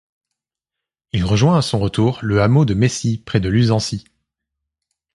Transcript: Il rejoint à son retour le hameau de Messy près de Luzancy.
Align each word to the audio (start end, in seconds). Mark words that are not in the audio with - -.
Il 1.11 1.23
rejoint 1.25 1.59
à 1.59 1.61
son 1.61 1.77
retour 1.77 2.17
le 2.23 2.41
hameau 2.41 2.65
de 2.65 2.73
Messy 2.73 3.19
près 3.19 3.39
de 3.39 3.49
Luzancy. 3.49 4.03